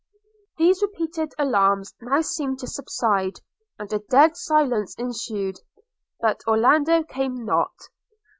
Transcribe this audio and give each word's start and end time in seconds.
These 0.57 0.81
repeated 0.81 1.35
alarms 1.37 1.93
now 2.01 2.21
seemed 2.21 2.57
to 2.57 2.67
subside, 2.67 3.39
and 3.77 3.93
a 3.93 3.99
dead 3.99 4.35
silence 4.35 4.95
ensued, 4.97 5.57
but 6.19 6.41
still 6.41 6.53
Orlando 6.55 7.03
came 7.03 7.45
not. 7.45 7.75